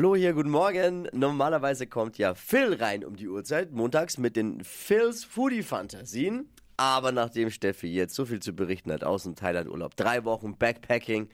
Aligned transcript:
Flo 0.00 0.16
hier, 0.16 0.32
guten 0.32 0.48
Morgen. 0.48 1.08
Normalerweise 1.12 1.86
kommt 1.86 2.16
ja 2.16 2.32
Phil 2.32 2.72
rein 2.72 3.04
um 3.04 3.16
die 3.16 3.28
Uhrzeit, 3.28 3.70
montags 3.72 4.16
mit 4.16 4.34
den 4.34 4.64
Phils 4.64 5.24
Foodie 5.24 5.62
Fantasien. 5.62 6.48
Aber 6.78 7.12
nachdem 7.12 7.50
Steffi 7.50 7.88
jetzt 7.88 8.14
so 8.14 8.24
viel 8.24 8.40
zu 8.40 8.54
berichten 8.54 8.90
hat 8.92 9.04
aus 9.04 9.24
dem 9.24 9.34
Thailand-Urlaub, 9.34 9.94
drei 9.96 10.24
Wochen 10.24 10.56
Backpacking, 10.56 11.28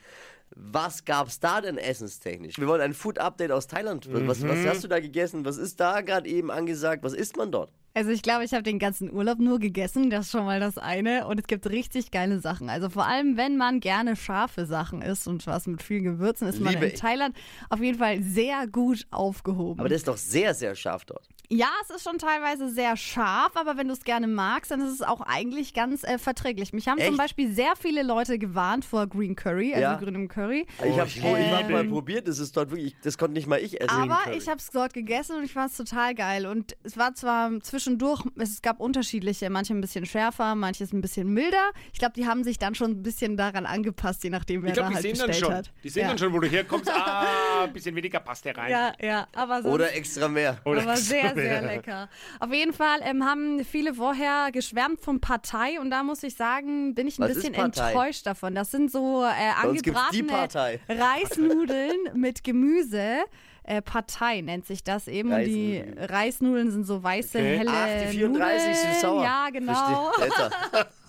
was 0.50 1.04
gab's 1.04 1.38
da 1.38 1.60
denn 1.60 1.78
essenstechnisch? 1.78 2.58
Wir 2.58 2.66
wollen 2.66 2.80
ein 2.80 2.92
Food-Update 2.92 3.52
aus 3.52 3.68
Thailand. 3.68 4.08
Was, 4.12 4.42
was 4.42 4.66
hast 4.66 4.82
du 4.82 4.88
da 4.88 4.98
gegessen? 4.98 5.44
Was 5.44 5.58
ist 5.58 5.78
da 5.78 6.00
gerade 6.00 6.28
eben 6.28 6.50
angesagt? 6.50 7.04
Was 7.04 7.12
isst 7.12 7.36
man 7.36 7.52
dort? 7.52 7.70
Also 7.96 8.10
ich 8.10 8.20
glaube, 8.20 8.44
ich 8.44 8.52
habe 8.52 8.62
den 8.62 8.78
ganzen 8.78 9.10
Urlaub 9.10 9.38
nur 9.38 9.58
gegessen, 9.58 10.10
das 10.10 10.26
ist 10.26 10.32
schon 10.32 10.44
mal 10.44 10.60
das 10.60 10.76
eine. 10.76 11.26
Und 11.26 11.40
es 11.40 11.46
gibt 11.46 11.66
richtig 11.70 12.10
geile 12.10 12.40
Sachen. 12.40 12.68
Also 12.68 12.90
vor 12.90 13.06
allem, 13.06 13.38
wenn 13.38 13.56
man 13.56 13.80
gerne 13.80 14.16
scharfe 14.16 14.66
Sachen 14.66 15.00
isst 15.00 15.26
und 15.26 15.46
was 15.46 15.66
mit 15.66 15.82
viel 15.82 16.02
Gewürzen, 16.02 16.46
ist 16.46 16.60
man 16.60 16.74
Liebe 16.74 16.84
in 16.86 16.92
ich. 16.92 17.00
Thailand 17.00 17.34
auf 17.70 17.80
jeden 17.80 17.98
Fall 17.98 18.22
sehr 18.22 18.66
gut 18.66 19.06
aufgehoben. 19.10 19.80
Aber 19.80 19.88
das 19.88 20.00
ist 20.00 20.08
doch 20.08 20.18
sehr, 20.18 20.52
sehr 20.52 20.74
scharf 20.74 21.06
dort. 21.06 21.26
ja, 21.48 21.68
es 21.84 21.88
ist 21.96 22.02
schon 22.04 22.18
teilweise 22.18 22.68
sehr 22.68 22.98
scharf, 22.98 23.52
aber 23.56 23.78
wenn 23.78 23.86
du 23.86 23.94
es 23.94 24.04
gerne 24.04 24.26
magst, 24.26 24.70
dann 24.72 24.82
ist 24.82 24.92
es 24.92 25.00
auch 25.00 25.22
eigentlich 25.22 25.72
ganz 25.72 26.04
äh, 26.04 26.18
verträglich. 26.18 26.74
Mich 26.74 26.88
haben 26.88 26.98
zum 26.98 27.08
Echt? 27.14 27.16
Beispiel 27.18 27.50
sehr 27.50 27.72
viele 27.80 28.02
Leute 28.02 28.38
gewarnt 28.38 28.84
vor 28.84 29.06
Green 29.06 29.36
Curry, 29.36 29.72
also 29.72 29.80
Ja. 29.80 29.94
grünem 29.94 30.28
Curry. 30.28 30.66
ich 30.84 30.98
habe 30.98 31.08
hab 31.08 31.58
liebe 31.62 31.72
mal 31.72 31.84
probiert, 31.86 32.28
das 32.28 32.40
ist 32.40 32.54
dort 32.58 32.70
wirklich, 32.72 32.94
das 33.02 33.16
konnte 33.16 33.32
nicht 33.32 33.46
mal 33.46 33.58
ich 33.58 33.80
essen. 33.80 33.88
Aber 33.90 34.18
ich 34.36 34.48
habe 34.48 34.58
es 34.58 34.68
dort 34.70 34.92
gegessen 34.92 35.36
und 35.36 35.44
ich 35.44 35.54
fand 35.54 35.70
es 35.70 35.78
total 35.78 36.14
geil. 36.14 36.44
Und 36.46 36.76
es 36.82 36.98
war 36.98 37.14
zwar 37.14 37.50
zwischendurch, 37.86 38.22
es 38.36 38.62
gab 38.62 38.80
unterschiedliche, 38.80 39.48
manche 39.50 39.74
ein 39.74 39.80
bisschen 39.80 40.06
schärfer, 40.06 40.54
manches 40.54 40.92
ein 40.92 41.00
bisschen 41.00 41.32
milder. 41.32 41.70
Ich 41.92 41.98
glaube, 41.98 42.14
die 42.14 42.26
haben 42.26 42.42
sich 42.42 42.58
dann 42.58 42.74
schon 42.74 42.90
ein 42.90 43.02
bisschen 43.02 43.36
daran 43.36 43.64
angepasst, 43.66 44.24
je 44.24 44.30
nachdem, 44.30 44.62
wer 44.62 44.70
Ich 44.70 44.74
glaube, 44.74 44.92
da 44.92 45.00
die 45.00 45.06
halt 45.06 45.16
sehen 45.16 45.18
dann 45.18 45.26
bestellt 45.28 45.46
schon. 45.46 45.54
hat. 45.54 45.72
Die 45.84 45.88
sehen 45.88 46.02
ja. 46.02 46.08
dann 46.08 46.18
schon, 46.18 46.32
wo 46.32 46.40
du 46.40 46.48
herkommst. 46.48 46.90
Ah, 47.06 47.64
ein 47.64 47.72
bisschen 47.72 47.94
weniger 47.94 48.20
passt 48.20 48.44
der 48.44 48.56
rein. 48.56 48.70
Ja, 48.70 48.92
ja, 49.00 49.28
aber 49.34 49.62
sonst 49.62 49.74
Oder 49.74 49.94
extra 49.94 50.28
mehr. 50.28 50.58
Oder 50.64 50.82
aber 50.82 50.96
sehr, 50.96 51.30
so, 51.30 51.34
sehr 51.36 51.62
lecker. 51.62 52.08
Auf 52.40 52.52
jeden 52.52 52.72
Fall 52.72 53.00
ähm, 53.02 53.24
haben 53.24 53.64
viele 53.64 53.94
vorher 53.94 54.50
geschwärmt 54.50 55.00
von 55.00 55.20
Partei 55.20 55.78
und 55.78 55.90
da 55.90 56.02
muss 56.02 56.22
ich 56.22 56.34
sagen, 56.34 56.94
bin 56.94 57.06
ich 57.06 57.18
ein 57.18 57.28
Was 57.28 57.34
bisschen 57.34 57.54
enttäuscht 57.54 58.26
davon. 58.26 58.54
Das 58.54 58.70
sind 58.70 58.90
so 58.90 59.22
äh, 59.22 59.62
angebratene. 59.62 60.80
Reisnudeln 60.88 61.96
mit 62.14 62.42
Gemüse. 62.42 63.24
Äh, 63.66 63.82
Partei 63.82 64.40
nennt 64.42 64.64
sich 64.66 64.84
das 64.84 65.08
eben. 65.08 65.32
Und 65.32 65.44
die 65.44 65.82
Reisnudeln. 65.98 66.70
Sind 66.70 66.84
so 66.86 67.02
weiße, 67.02 67.38
Okay. 67.38 67.58
helle 67.58 67.70
Ach, 67.72 67.86
die 68.10 68.16
34 68.18 68.66
Nudeln. 68.68 68.92
süß-sauer. 68.94 69.22
Ja, 69.24 69.48
genau. 69.50 70.10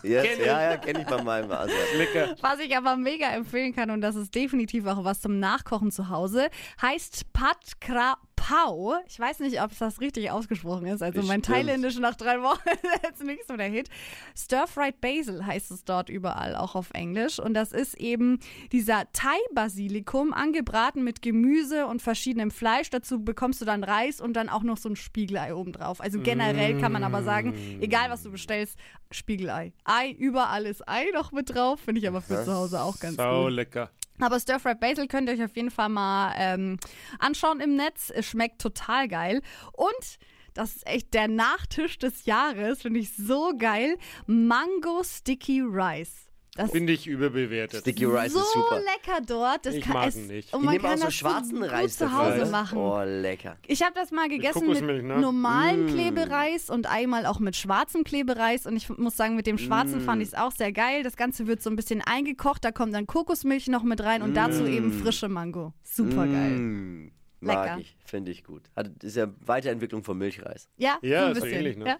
Yes, 0.04 0.24
Kenn 0.24 0.46
ja, 0.46 0.62
ja, 0.62 0.78
kenne 0.78 1.02
ich 1.02 1.08
bei 1.08 1.22
meinem. 1.24 1.52
Also. 1.52 1.74
Lecker. 1.98 2.36
Was 2.42 2.60
ich 2.60 2.78
aber 2.78 2.96
mega 2.96 3.30
empfehlen 3.32 3.76
kann, 3.76 3.90
und 3.90 4.02
das 4.02 4.16
ist 4.16 4.34
definitiv 4.34 4.86
auch 4.86 5.04
was 5.04 5.22
zum 5.22 5.40
Nachkochen 5.40 5.92
zu 5.92 6.10
Hause, 6.10 6.50
heißt 6.82 7.34
Pat 7.34 7.58
Kra 7.82 8.16
Pau. 8.48 8.96
Ich 9.08 9.20
weiß 9.20 9.40
nicht, 9.40 9.62
ob 9.62 9.78
das 9.78 10.00
richtig 10.00 10.32
ausgesprochen 10.32 10.86
ist. 10.88 11.04
Also 11.04 11.22
mein 11.24 11.42
Bestimmt. 11.42 11.46
Thailändisch 11.48 12.00
nach 12.00 12.16
drei 12.16 12.42
Wochen 12.42 12.62
ist 12.70 13.04
jetzt 13.04 13.24
nicht 13.24 13.46
so 13.46 13.58
der 13.58 13.68
Hit. 13.68 13.90
Stir-Fried 14.38 15.02
Basil 15.02 15.46
heißt 15.46 15.70
es 15.72 15.84
dort 15.84 16.08
überall, 16.10 16.56
auch 16.56 16.76
auf 16.76 16.92
Englisch. 16.94 17.40
Und 17.40 17.56
das 17.56 17.74
ist 17.74 17.96
eben 17.96 18.40
dieser 18.72 19.04
Thai-Basilikum, 19.12 20.34
angebraten 20.34 21.04
mit 21.04 21.22
Gemüse 21.22 21.88
und 21.88 22.02
verschiedenem 22.02 22.52
Fleisch. 22.52 22.90
Dazu 22.90 23.22
bekommst 23.22 23.60
du 23.60 23.66
dann 23.66 23.84
Reis 23.84 24.22
und 24.22 24.34
dann 24.34 24.48
auch 24.48 24.64
noch 24.64 24.78
so 24.78 24.88
ein 24.88 24.96
Spiegelei 24.96 25.54
obendrauf. 25.54 26.00
Also 26.00 26.22
generell 26.22 26.80
kann 26.80 26.94
man 26.94 27.04
aber 27.04 27.24
sagen, 27.24 27.54
egal 27.82 28.10
was 28.10 28.24
du 28.24 28.32
bestellst, 28.32 28.78
Spiegelei. 29.12 29.74
Ei, 29.84 30.12
überall 30.12 30.66
ist 30.66 30.88
Ei 30.88 31.08
noch 31.14 31.34
mit 31.34 31.54
drauf. 31.54 31.82
Finde 31.82 32.00
ich 32.00 32.08
aber 32.08 32.22
für 32.22 32.46
zu 32.46 32.54
Hause 32.54 32.82
auch 32.82 33.00
ganz 33.00 33.18
Sau 33.18 33.44
gut. 33.44 33.54
lecker. 33.54 33.90
Aber 34.20 34.40
Stir-Fried 34.40 34.80
Basil 34.80 35.08
könnt 35.08 35.30
ihr 35.30 35.36
euch 35.36 35.44
auf 35.44 35.56
jeden 35.56 35.72
Fall 35.72 35.90
mal 35.90 36.34
ähm, 36.38 36.80
anschauen 37.20 37.60
im 37.60 37.76
Netz. 37.76 38.12
Es 38.14 38.26
schmeckt 38.26 38.62
total 38.62 39.08
geil. 39.08 39.42
Und 39.74 40.18
das 40.54 40.76
ist 40.76 40.88
echt 40.88 41.14
der 41.14 41.28
Nachtisch 41.28 42.00
des 42.00 42.26
Jahres, 42.26 42.82
finde 42.82 43.00
ich 43.00 43.16
so 43.16 43.54
geil. 43.58 43.98
Mango 44.26 45.04
Sticky 45.04 45.62
Rice. 45.62 46.28
Das 46.58 46.72
Finde 46.72 46.92
ich 46.94 47.06
überbewertet. 47.08 47.82
Sticky 47.82 48.06
Rice 48.06 48.34
so 48.34 48.40
ist 48.40 48.52
super. 48.54 48.80
lecker 48.80 49.22
dort. 49.26 49.66
Das 49.66 49.76
Ich 49.76 49.84
kann, 49.84 49.94
mag 49.94 50.08
es, 50.10 50.16
nicht. 50.16 50.54
Und 50.54 50.62
Die 50.62 50.66
man 50.66 50.74
nehmen 50.74 50.86
auch 50.86 50.90
kann 50.90 50.98
so 51.00 51.06
das 51.06 51.14
schwarzen 51.14 51.60
gut 51.62 51.72
Reis 51.72 51.98
zu. 51.98 52.12
Hause 52.18 52.40
du? 52.46 52.46
machen. 52.48 52.78
Oh, 52.78 53.02
lecker. 53.06 53.58
Ich 53.68 53.84
habe 53.84 53.94
das 53.94 54.12
mal 54.12 54.28
gegessen 54.28 54.60
mit, 54.68 54.68
Kokosmilch, 54.80 55.04
ne? 55.04 55.20
normalem 55.20 55.86
Mm. 55.86 55.90
Klebereis 55.90 56.70
und 56.70 56.88
einmal 56.88 57.26
auch 57.28 57.40
mit 57.40 57.56
schwarzem 57.56 58.04
Klebereis. 58.04 58.66
Und 58.66 58.76
ich 58.76 58.90
muss 58.90 59.16
sagen, 59.16 59.36
mit 59.36 59.46
dem 59.48 59.58
schwarzen 59.58 60.00
Mm. 60.00 60.06
fand 60.06 60.22
ich 60.22 60.30
es 60.30 60.34
auch 60.34 60.52
sehr 60.52 60.72
geil. 60.72 61.04
Das 61.04 61.16
Ganze 61.16 61.46
wird 61.48 61.62
so 61.62 61.70
ein 61.70 61.76
bisschen 61.76 62.02
eingekocht, 62.02 62.66
da 62.66 62.72
kommt 62.72 62.94
dann 62.94 63.06
Kokosmilch 63.08 63.68
noch 63.68 63.84
mit 63.84 64.02
rein 64.02 64.22
und 64.24 64.34
dazu 64.36 64.66
eben 64.66 64.92
frische 64.92 65.30
Mango. 65.30 65.74
Super 65.84 66.26
geil. 66.26 67.12
Mag 67.40 67.66
Lecker. 67.66 67.78
ich, 67.80 67.96
finde 68.06 68.32
ich 68.32 68.44
gut. 68.44 68.64
Hat, 68.76 68.90
ist 69.04 69.16
ja 69.16 69.28
Weiterentwicklung 69.46 70.04
von 70.04 70.18
Milchreis. 70.18 70.68
Ja, 70.78 70.98
Ja, 71.02 71.22
so 71.22 71.28
ein 71.28 71.34
bisschen. 71.36 71.52
ähnlich, 71.52 71.78
ne? 71.78 71.86
ja. 71.86 71.98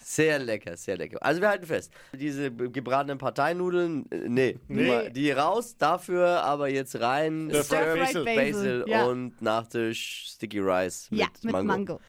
Sehr 0.00 0.38
lecker, 0.38 0.76
sehr 0.76 0.96
lecker. 0.96 1.18
Also 1.20 1.40
wir 1.40 1.48
halten 1.48 1.66
fest, 1.66 1.92
diese 2.12 2.52
gebratenen 2.52 3.18
Parteinudeln, 3.18 4.08
äh, 4.12 4.28
nee, 4.28 4.56
Nee. 4.68 5.10
die 5.10 5.32
raus, 5.32 5.76
dafür 5.76 6.44
aber 6.44 6.68
jetzt 6.68 7.00
rein 7.00 7.50
Stir-fried 7.50 8.24
Basil, 8.24 8.24
Basil 8.24 8.84
ja. 8.86 9.06
und 9.06 9.42
Nachtisch 9.42 10.26
Sticky 10.28 10.60
Rice 10.60 11.10
mit, 11.10 11.18
Ja, 11.18 11.26
mit 11.42 11.52
Mango. 11.52 11.66
Mango. 11.66 11.94